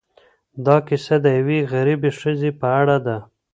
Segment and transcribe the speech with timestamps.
[0.65, 3.17] دا کيسه د یوې غریبې ښځې په اړه ده.